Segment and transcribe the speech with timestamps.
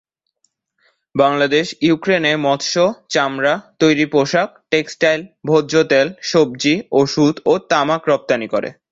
[1.15, 2.75] বাংলাদেশ ইউক্রেনে মৎস্য,
[3.09, 8.69] চামড়া, তৈরি পোশাক, টেক্সটাইল, ভোজ্য তেল, সবজি, ওষুধ ও তামাক রপ্তানি করে।